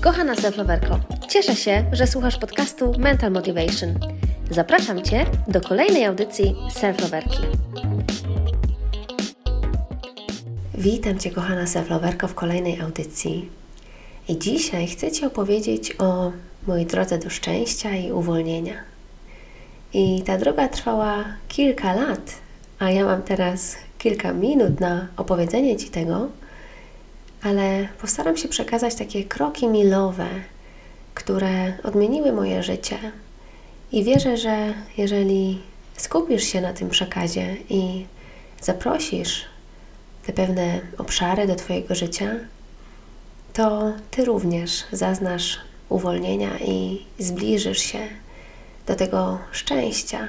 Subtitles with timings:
[0.00, 0.98] Kochana self-loverko,
[1.28, 3.94] cieszę się, że słuchasz podcastu Mental Motivation.
[4.50, 7.42] Zapraszam Cię do kolejnej audycji self-loverki.
[10.74, 13.48] Witam Cię, kochana self-loverko, w kolejnej audycji.
[14.28, 16.32] I dzisiaj chcę Ci opowiedzieć o
[16.66, 18.74] mojej drodze do szczęścia i uwolnienia.
[19.92, 22.34] I ta droga trwała kilka lat,
[22.78, 26.28] a ja mam teraz kilka minut na opowiedzenie Ci tego,
[27.42, 30.28] ale postaram się przekazać takie kroki milowe,
[31.14, 32.98] które odmieniły moje życie.
[33.92, 35.62] I wierzę, że jeżeli
[35.96, 38.06] skupisz się na tym przekazie i
[38.60, 39.44] zaprosisz
[40.26, 42.30] te pewne obszary do Twojego życia,
[43.52, 45.58] to Ty również zaznasz
[45.88, 48.08] uwolnienia i zbliżysz się
[48.86, 50.28] do tego szczęścia.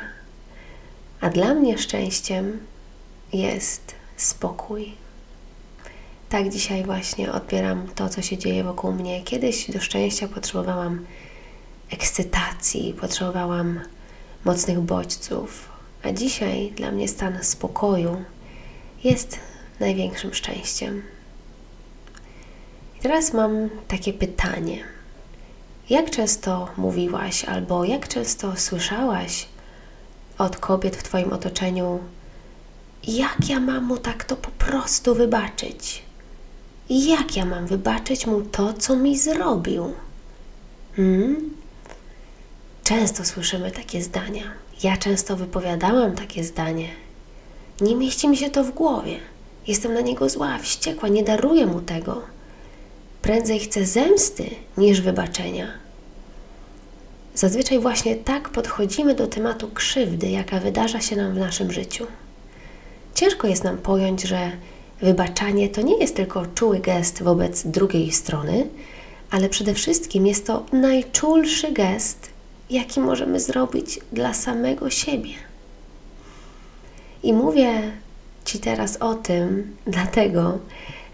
[1.21, 2.59] A dla mnie szczęściem
[3.33, 4.93] jest spokój.
[6.29, 9.23] Tak dzisiaj właśnie odbieram to, co się dzieje wokół mnie.
[9.23, 11.05] Kiedyś do szczęścia potrzebowałam
[11.91, 13.79] ekscytacji, potrzebowałam
[14.45, 15.69] mocnych bodźców,
[16.03, 18.23] a dzisiaj dla mnie stan spokoju
[19.03, 19.39] jest
[19.79, 21.03] największym szczęściem.
[22.97, 24.83] I teraz mam takie pytanie.
[25.89, 29.47] Jak często mówiłaś albo jak często słyszałaś
[30.37, 31.99] od kobiet w Twoim otoczeniu,
[33.03, 36.08] jak ja mam mu tak to po prostu wybaczyć?
[36.89, 39.93] Jak ja mam wybaczyć mu to, co mi zrobił?
[40.95, 41.53] Hmm?
[42.83, 44.43] Często słyszymy takie zdania.
[44.83, 46.87] Ja często wypowiadałam takie zdanie.
[47.81, 49.19] Nie mieści mi się to w głowie.
[49.67, 52.21] Jestem na niego zła, wściekła, nie daruję mu tego.
[53.21, 55.67] Prędzej chcę zemsty niż wybaczenia.
[57.35, 62.07] Zazwyczaj właśnie tak podchodzimy do tematu krzywdy, jaka wydarza się nam w naszym życiu.
[63.15, 64.51] Ciężko jest nam pojąć, że
[65.01, 68.67] wybaczanie to nie jest tylko czuły gest wobec drugiej strony,
[69.31, 72.29] ale przede wszystkim jest to najczulszy gest,
[72.69, 75.33] jaki możemy zrobić dla samego siebie.
[77.23, 77.91] I mówię
[78.49, 80.57] Ci teraz o tym, dlatego,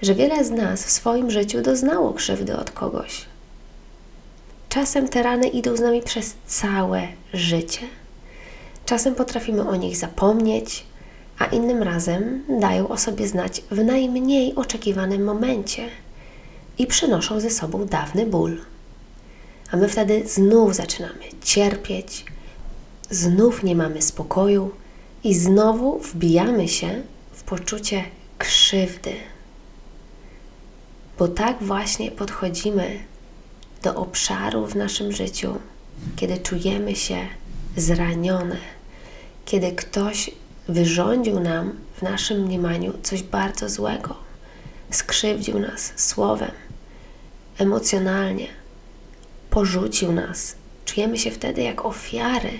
[0.02, 3.26] że wiele z nas w swoim życiu doznało krzywdy od kogoś.
[4.70, 7.82] Czasem te rany idą z nami przez całe życie.
[8.86, 10.86] Czasem potrafimy o nich zapomnieć,
[11.40, 15.90] a innym razem dają o sobie znać w najmniej oczekiwanym momencie
[16.78, 18.62] i przynoszą ze sobą dawny ból.
[19.72, 22.26] A my wtedy znów zaczynamy cierpieć,
[23.10, 24.72] znów nie mamy spokoju
[25.24, 27.02] i znowu wbijamy się
[27.32, 28.04] w poczucie
[28.38, 29.14] krzywdy.
[31.20, 33.00] Bo tak właśnie podchodzimy
[33.84, 35.56] do obszaru w naszym życiu,
[36.16, 37.28] kiedy czujemy się
[37.78, 38.58] zranione,
[39.46, 40.32] kiedy ktoś
[40.68, 44.16] wyrządził nam w naszym mniemaniu coś bardzo złego,
[44.92, 46.52] skrzywdził nas słowem,
[47.58, 48.48] emocjonalnie,
[49.50, 50.56] porzucił nas.
[50.86, 52.52] Czujemy się wtedy jak ofiary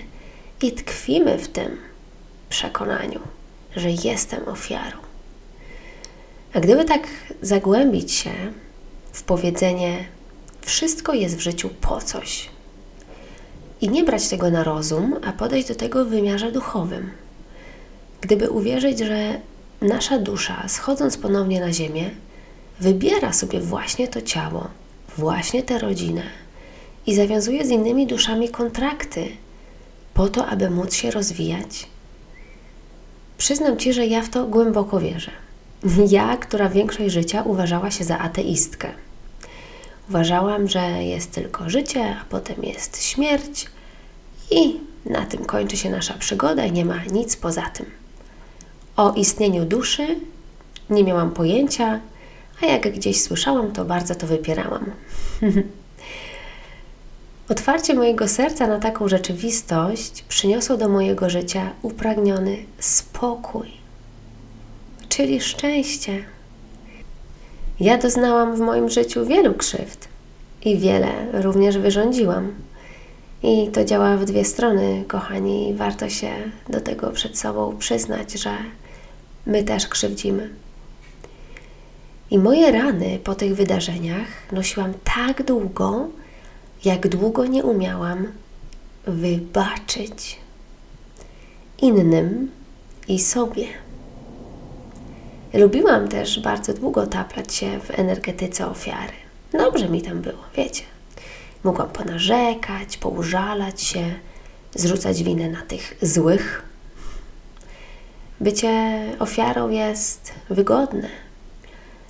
[0.62, 1.76] i tkwimy w tym
[2.48, 3.20] przekonaniu,
[3.76, 4.98] że jestem ofiarą.
[6.52, 7.08] A gdyby tak
[7.42, 8.32] zagłębić się
[9.12, 10.04] w powiedzenie,
[10.62, 12.48] wszystko jest w życiu po coś,
[13.80, 17.10] i nie brać tego na rozum, a podejść do tego w wymiarze duchowym.
[18.20, 19.40] Gdyby uwierzyć, że
[19.80, 22.10] nasza dusza, schodząc ponownie na ziemię,
[22.80, 24.68] wybiera sobie właśnie to ciało,
[25.18, 26.22] właśnie tę rodzinę
[27.06, 29.28] i zawiązuje z innymi duszami kontrakty
[30.14, 31.86] po to, aby móc się rozwijać.
[33.38, 35.30] Przyznam Ci, że ja w to głęboko wierzę.
[36.08, 38.88] Ja, która większość życia uważała się za ateistkę.
[40.08, 43.66] Uważałam, że jest tylko życie, a potem jest śmierć
[44.50, 47.86] i na tym kończy się nasza przygoda i nie ma nic poza tym.
[48.96, 50.06] O istnieniu duszy
[50.90, 52.00] nie miałam pojęcia,
[52.62, 54.90] a jak gdzieś słyszałam, to bardzo to wypierałam.
[57.48, 63.70] Otwarcie mojego serca na taką rzeczywistość przyniosło do mojego życia upragniony spokój,
[65.08, 66.24] czyli szczęście.
[67.80, 70.08] Ja doznałam w moim życiu wielu krzywd
[70.64, 72.54] i wiele również wyrządziłam.
[73.42, 76.30] I to działa w dwie strony, kochani, warto się
[76.68, 78.50] do tego przed sobą przyznać, że
[79.46, 80.50] my też krzywdzimy.
[82.30, 86.08] I moje rany po tych wydarzeniach nosiłam tak długo,
[86.84, 88.26] jak długo nie umiałam
[89.06, 90.38] wybaczyć
[91.78, 92.50] innym
[93.08, 93.66] i sobie.
[95.54, 99.12] Lubiłam też bardzo długo taplać się w energetyce ofiary.
[99.52, 100.82] Dobrze mi tam było, wiecie.
[101.64, 104.14] Mogłam ponarzekać, poużalać się,
[104.74, 106.62] zrzucać winę na tych złych.
[108.40, 111.08] Bycie ofiarą jest wygodne.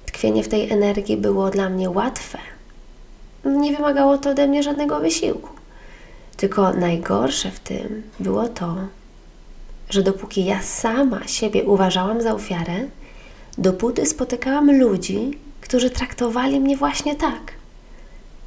[0.06, 2.38] Tkwienie w tej energii było dla mnie łatwe.
[3.44, 5.48] nie wymagało to ode mnie żadnego wysiłku.
[6.36, 8.76] Tylko najgorsze w tym było to,
[9.90, 12.74] że dopóki ja sama siebie uważałam za ofiarę,
[13.58, 17.52] dopóty spotykałam ludzi, którzy traktowali mnie właśnie tak.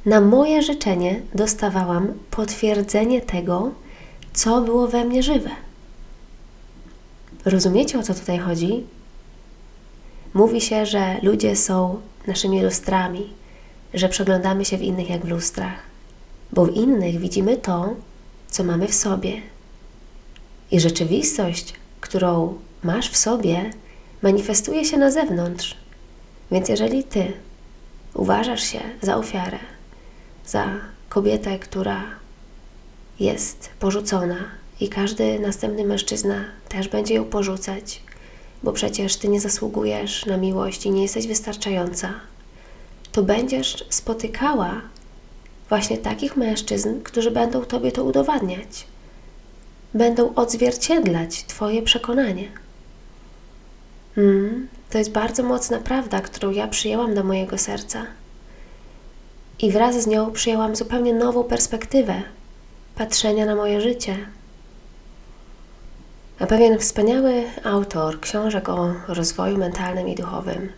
[0.06, 3.70] Na moje życzenie dostawałam potwierdzenie tego,
[4.32, 5.50] co było we mnie żywe.
[7.44, 8.86] Rozumiecie o co tutaj chodzi?
[10.34, 13.32] Mówi się, że ludzie są naszymi lustrami,
[13.94, 15.82] że przeglądamy się w innych jak w lustrach,
[16.52, 17.94] bo w innych widzimy to,
[18.48, 19.40] co mamy w sobie.
[20.70, 23.70] I rzeczywistość, którą masz w sobie,
[24.22, 25.76] manifestuje się na zewnątrz.
[26.50, 27.32] Więc jeżeli ty
[28.14, 29.58] uważasz się za ofiarę,
[30.46, 30.66] za
[31.08, 32.02] kobietę, która
[33.20, 38.02] jest porzucona i każdy następny mężczyzna też będzie ją porzucać,
[38.62, 42.14] bo przecież ty nie zasługujesz na miłość i nie jesteś wystarczająca,
[43.12, 44.80] to będziesz spotykała
[45.68, 48.86] właśnie takich mężczyzn, którzy będą tobie to udowadniać.
[49.94, 52.48] Będą odzwierciedlać Twoje przekonanie.
[54.16, 58.06] Mm, to jest bardzo mocna prawda, którą ja przyjęłam do mojego serca.
[59.58, 62.22] I wraz z nią przyjęłam zupełnie nową perspektywę
[62.94, 64.16] patrzenia na moje życie.
[66.48, 70.72] Pewien wspaniały autor książek o rozwoju mentalnym i duchowym,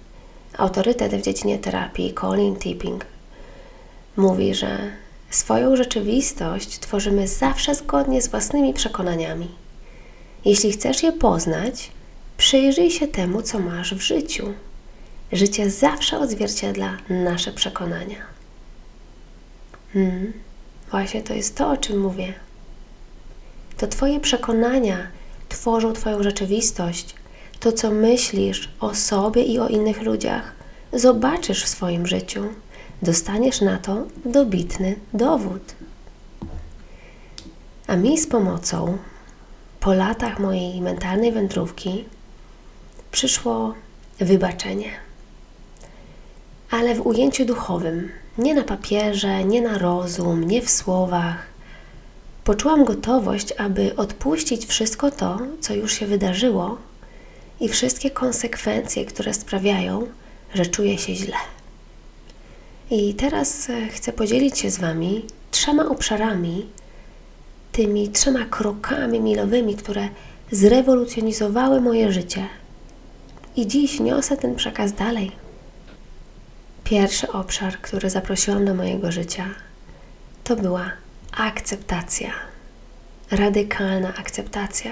[0.58, 3.06] autorytet w dziedzinie terapii, Colin Tipping,
[4.16, 4.78] mówi, że
[5.30, 9.48] swoją rzeczywistość tworzymy zawsze zgodnie z własnymi przekonaniami.
[10.44, 11.90] Jeśli chcesz je poznać,
[12.36, 14.52] przyjrzyj się temu, co masz w życiu.
[15.32, 18.18] Życie zawsze odzwierciedla nasze przekonania.
[19.92, 20.32] Hmm,
[20.90, 22.34] właśnie to jest to, o czym mówię.
[23.76, 25.06] To Twoje przekonania
[25.52, 27.14] tworzą Twoją rzeczywistość.
[27.60, 30.52] To, co myślisz o sobie i o innych ludziach,
[30.92, 32.44] zobaczysz w swoim życiu.
[33.02, 35.74] Dostaniesz na to dobitny dowód.
[37.86, 38.98] A mi z pomocą
[39.80, 42.04] po latach mojej mentalnej wędrówki
[43.10, 43.74] przyszło
[44.18, 44.90] wybaczenie.
[46.70, 51.51] Ale w ujęciu duchowym, nie na papierze, nie na rozum, nie w słowach.
[52.44, 56.78] Poczułam gotowość, aby odpuścić wszystko to, co już się wydarzyło
[57.60, 60.06] i wszystkie konsekwencje, które sprawiają,
[60.54, 61.36] że czuję się źle.
[62.90, 66.66] I teraz e, chcę podzielić się z Wami trzema obszarami,
[67.72, 70.08] tymi trzema krokami milowymi, które
[70.50, 72.46] zrewolucjonizowały moje życie.
[73.56, 75.32] I dziś niosę ten przekaz dalej.
[76.84, 79.46] Pierwszy obszar, który zaprosiłam do mojego życia,
[80.44, 81.01] to była
[81.32, 82.32] akceptacja.
[83.30, 84.90] Radykalna akceptacja.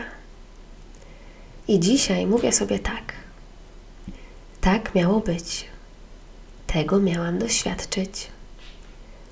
[1.68, 3.12] I dzisiaj mówię sobie tak.
[4.60, 5.66] Tak miało być.
[6.66, 8.28] Tego miałam doświadczyć.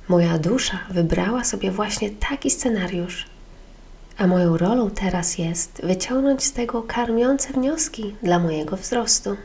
[0.09, 3.27] Moja dusza wybrała sobie właśnie taki scenariusz,
[4.19, 9.37] a moją rolą teraz jest wyciągnąć z tego karmiące wnioski dla mojego wzrostu.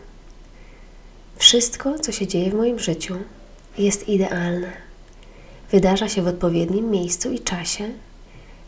[1.37, 3.17] Wszystko, co się dzieje w moim życiu,
[3.77, 4.92] jest idealne.
[5.73, 7.89] Wydarza się w odpowiednim miejscu i czasie,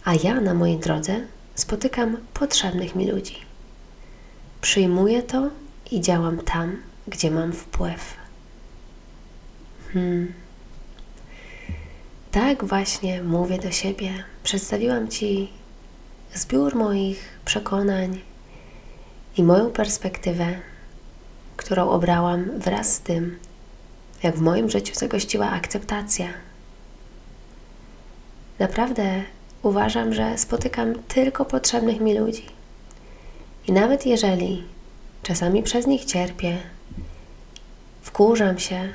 [0.06, 1.22] a ja na mojej drodze
[1.56, 3.36] spotykam potrzebnych mi ludzi.
[4.62, 5.50] Przyjmuję to
[5.92, 8.14] i działam tam, gdzie mam wpływ.
[9.94, 10.34] Hmm.
[12.32, 14.24] Tak właśnie mówię do siebie.
[14.44, 15.50] Przedstawiłam Ci
[16.34, 18.22] zbiór moich przekonań
[19.38, 20.60] i moją perspektywę,
[21.58, 23.40] którą obrałam wraz z tym,
[24.24, 26.28] jak w moim życiu zagościła akceptacja.
[28.60, 29.24] Naprawdę
[29.64, 32.46] uważam, że spotykam tylko potrzebnych mi ludzi.
[33.68, 34.64] I nawet jeżeli
[35.24, 36.58] czasami przez nich cierpię,
[38.02, 38.90] wkurzam się,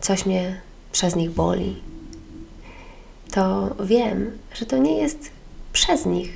[0.00, 0.60] coś mnie
[0.92, 1.82] przez nich boli,
[3.30, 5.30] to wiem, że to nie jest
[5.72, 6.30] przez nich,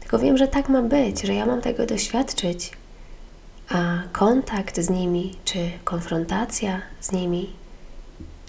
[0.00, 2.72] tylko wiem, że tak ma być, że ja mam tego doświadczyć,
[3.68, 7.50] a kontakt z nimi czy konfrontacja z nimi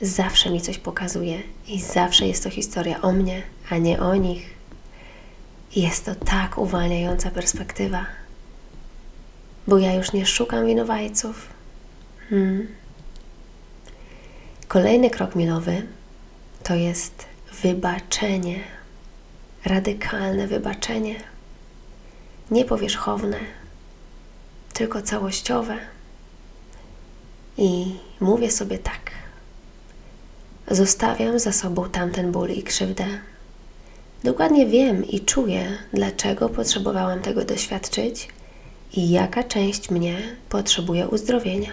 [0.02, 4.60] zawsze mi coś pokazuje i zawsze jest to historia o mnie, a nie o nich.
[5.76, 8.06] jest to tak uwalniająca perspektywa,
[9.68, 11.48] bo ja już nie szukam winowajców.
[12.30, 12.68] Hmm.
[14.68, 15.88] Kolejny krok milowy
[16.64, 17.26] to jest
[17.64, 18.60] wybaczenie,
[19.66, 21.16] radykalne wybaczenie,
[22.52, 23.40] nie powierzchowne,
[24.74, 25.78] tylko całościowe.
[27.58, 29.09] I mówię sobie tak.
[30.72, 33.06] Zostawiam za sobą tamten ból i krzywdę.
[34.24, 38.28] Dokładnie wiem i czuję, dlaczego potrzebowałam tego doświadczyć
[38.94, 40.18] i jaka część mnie
[40.50, 41.72] potrzebuje uzdrowienia.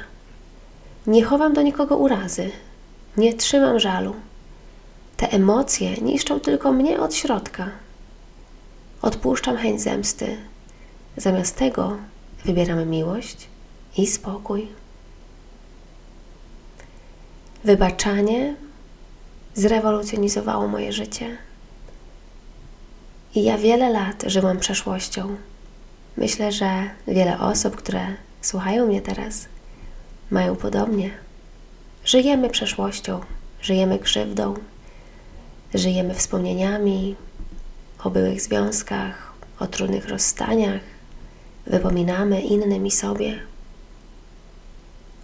[1.06, 2.50] Nie chowam do nikogo urazy,
[3.16, 4.14] nie trzymam żalu.
[5.16, 7.70] Te emocje niszczą tylko mnie od środka.
[9.02, 10.36] Odpuszczam chęć zemsty.
[11.16, 11.96] Zamiast tego
[12.44, 13.48] wybieramy miłość
[13.96, 14.68] i spokój.
[17.64, 18.54] Wybaczanie
[19.56, 21.36] zrewolucjonizowało moje życie.
[23.34, 25.36] I ja wiele lat żyłam przeszłością.
[26.16, 28.06] Myślę, że wiele osób, które
[28.40, 29.48] słuchają mnie teraz,
[30.30, 31.10] mają podobnie.
[32.04, 33.20] Żyjemy przeszłością,
[33.60, 34.54] żyjemy krzywdą,
[35.74, 37.16] żyjemy wspomnieniami
[38.04, 40.80] o byłych związkach, o trudnych rozstaniach,
[41.66, 43.38] wypominamy innym i sobie.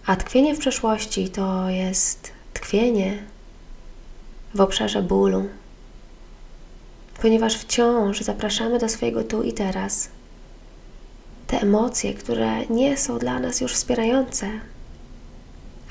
[0.05, 3.32] A tkwienie w przeszłości to jest tkwienie
[4.55, 5.47] w obszarze bólu,
[7.21, 10.09] ponieważ wciąż zapraszamy do swojego tu i teraz
[11.47, 14.47] te emocje, które nie są dla nas już wspierające.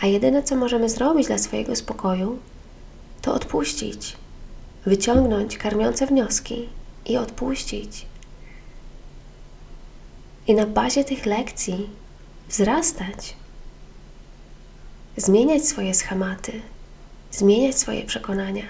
[0.01, 2.39] A jedyne, co możemy zrobić dla swojego spokoju,
[3.23, 4.17] to odpuścić,
[4.87, 6.69] wyciągnąć karmiące wnioski
[7.07, 8.07] i odpuścić.
[10.47, 11.91] I na bazie tych lekcji
[12.49, 13.37] wzrastać,
[15.17, 16.61] zmieniać swoje schematy,
[17.33, 18.65] zmieniać swoje przekonania.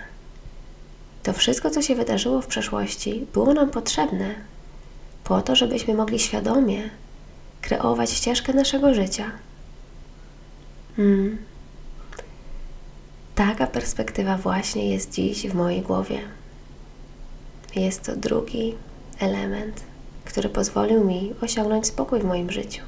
[1.23, 4.35] To wszystko, co się wydarzyło w przeszłości, było nam potrzebne
[5.25, 6.91] po to, żebyśmy mogli świadomie
[7.61, 9.31] kreować ścieżkę naszego życia.
[10.97, 11.39] Hmm.
[13.35, 16.19] Taka perspektywa właśnie jest dziś w mojej głowie.
[17.77, 18.75] Jest to drugi
[19.19, 19.81] element,
[20.25, 22.83] który pozwolił mi osiągnąć spokój w moim życiu.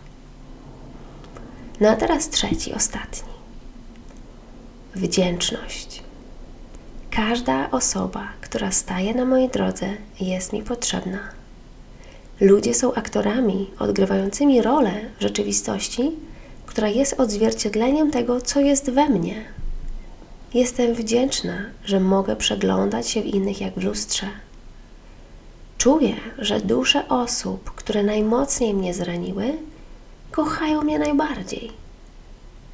[1.80, 3.33] No a teraz trzeci, ostatni.
[4.96, 6.02] Wdzięczność.
[7.10, 9.86] Każda osoba, która staje na mojej drodze,
[10.20, 11.18] jest mi potrzebna.
[12.40, 16.12] Ludzie są aktorami odgrywającymi rolę w rzeczywistości,
[16.66, 19.44] która jest odzwierciedleniem tego, co jest we mnie.
[20.54, 24.26] Jestem wdzięczna, że mogę przeglądać się w innych jak w lustrze.
[25.78, 29.52] Czuję, że dusze osób, które najmocniej mnie zraniły,
[30.30, 31.83] kochają mnie najbardziej.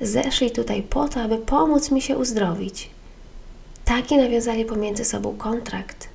[0.00, 2.90] Zeszli tutaj po to, aby pomóc mi się uzdrowić.
[3.84, 6.08] Taki nawiązali pomiędzy sobą kontrakt.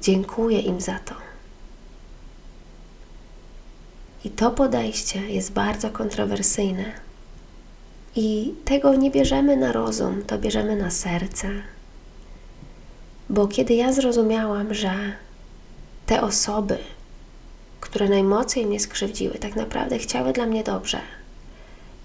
[0.00, 1.14] Dziękuję im za to.
[4.24, 6.84] I to podejście jest bardzo kontrowersyjne.
[8.16, 11.48] I tego nie bierzemy na rozum, to bierzemy na serce.
[13.30, 14.92] Bo kiedy ja zrozumiałam, że
[16.06, 16.78] te osoby,
[17.80, 21.00] które najmocniej mnie skrzywdziły, tak naprawdę chciały dla mnie dobrze,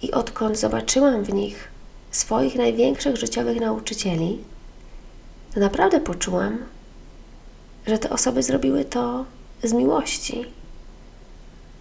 [0.03, 1.67] i odkąd zobaczyłam w nich
[2.11, 4.39] swoich największych życiowych nauczycieli,
[5.53, 6.57] to naprawdę poczułam,
[7.87, 9.25] że te osoby zrobiły to
[9.63, 10.45] z miłości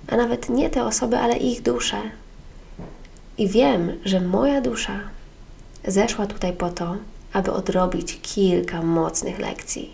[0.07, 2.03] a nawet nie te osoby, ale ich dusze.
[3.39, 5.01] I wiem, że moja dusza
[5.87, 6.97] zeszła tutaj po to,
[7.33, 9.91] aby odrobić kilka mocnych lekcji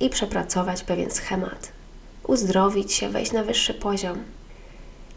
[0.00, 1.72] i przepracować pewien schemat,
[2.26, 4.18] uzdrowić się, wejść na wyższy poziom.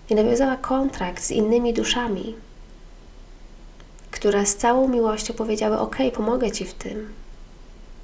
[0.09, 2.35] I nawiązała kontrakt z innymi duszami,
[4.11, 7.13] które z całą miłością powiedziały: OK, pomogę Ci w tym.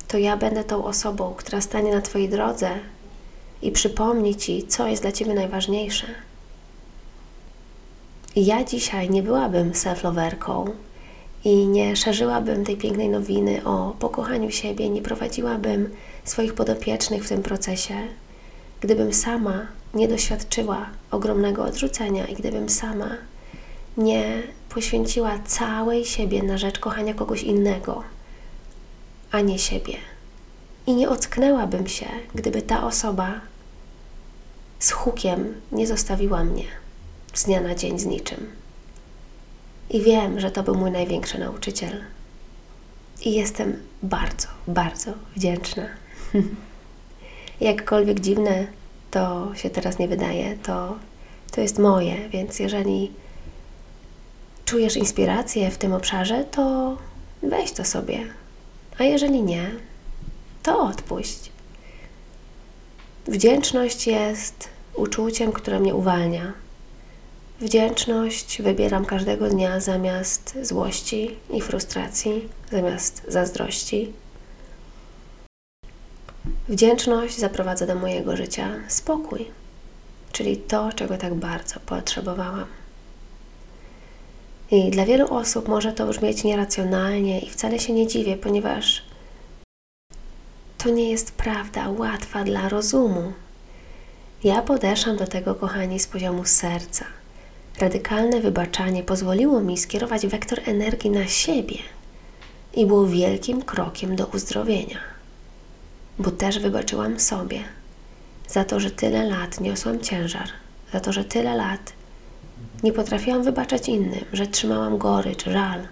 [0.07, 2.69] To ja będę tą osobą, która stanie na Twojej drodze
[3.62, 6.07] i przypomni Ci, co jest dla Ciebie najważniejsze.
[8.36, 10.72] Ja dzisiaj nie byłabym self-loverką
[11.43, 15.89] i nie szerzyłabym tej pięknej nowiny o pokochaniu siebie, nie prowadziłabym
[16.24, 17.95] swoich podopiecznych w tym procesie,
[18.81, 23.09] gdybym sama nie doświadczyła ogromnego odrzucenia i gdybym sama
[23.97, 28.03] nie poświęciła całej siebie na rzecz kochania kogoś innego,
[29.31, 29.97] a nie siebie.
[30.88, 33.41] I nie ocknęłabym się, gdyby ta osoba
[34.79, 36.65] z hukiem nie zostawiła mnie
[37.33, 38.51] z dnia na dzień z niczym.
[39.89, 42.03] I wiem, że to był mój największy nauczyciel.
[43.21, 45.83] I jestem bardzo, bardzo wdzięczna.
[47.62, 48.67] Jakkolwiek dziwne
[49.13, 50.96] to się teraz nie wydaje, to,
[51.51, 53.12] to jest moje, więc jeżeli
[54.65, 56.98] czujesz inspirację w tym obszarze, to
[57.43, 58.20] weź to sobie.
[59.00, 59.72] A jeżeli nie,
[60.63, 61.51] to odpuść.
[63.27, 66.53] Wdzięczność jest uczuciem, które mnie uwalnia.
[67.62, 74.13] Wdzięczność wybieram każdego dnia zamiast złości i frustracji, zamiast zazdrości.
[76.69, 79.45] Wdzięczność zaprowadza do mojego życia spokój,
[80.31, 82.65] czyli to, czego tak bardzo potrzebowałam.
[84.71, 89.03] I dla wielu osób może to brzmieć nieracjonalnie i wcale się nie dziwię, ponieważ
[90.77, 93.33] to nie jest prawda łatwa dla rozumu.
[94.43, 97.05] Ja podeszłam do tego, kochani, z poziomu serca.
[97.79, 101.77] Radykalne wybaczanie pozwoliło mi skierować wektor energii na siebie,
[102.73, 105.00] i było wielkim krokiem do uzdrowienia,
[106.20, 107.60] bo też wybaczyłam sobie
[108.48, 110.48] za to, że tyle lat niosłam ciężar,
[110.93, 111.93] za to, że tyle lat
[112.84, 115.88] nie potrafiłam wybaczać innym, że trzymałam gorycz, żal.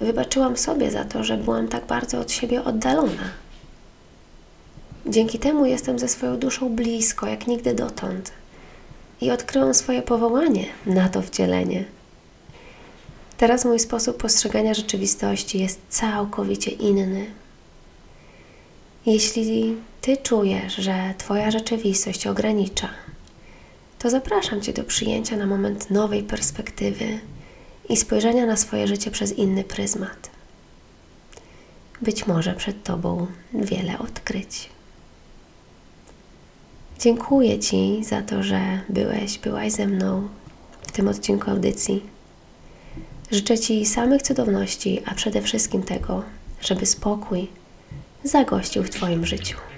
[0.00, 3.30] Wybaczyłam sobie za to, że byłam tak bardzo od siebie oddalona.
[5.06, 8.32] Dzięki temu jestem ze swoją duszą blisko, jak nigdy dotąd.
[9.20, 11.84] I odkryłam swoje powołanie na to wcielenie.
[13.36, 17.26] Teraz mój sposób postrzegania rzeczywistości jest całkowicie inny.
[19.06, 22.88] Jeśli Ty czujesz, że Twoja rzeczywistość ogranicza,
[23.98, 27.18] to zapraszam Cię do przyjęcia na moment nowej perspektywy
[27.88, 30.30] i spojrzenia na swoje życie przez inny pryzmat.
[32.02, 34.68] Być może przed Tobą wiele odkryć.
[36.98, 40.28] Dziękuję Ci za to, że byłeś, byłaś ze mną
[40.82, 42.02] w tym odcinku audycji.
[43.30, 46.22] Życzę Ci samych cudowności, a przede wszystkim tego,
[46.60, 47.48] żeby spokój
[48.24, 49.71] zagościł w Twoim życiu.